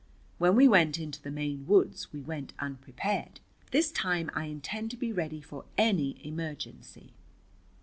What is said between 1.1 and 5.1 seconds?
the Maine woods we went unprepared. This time I intend to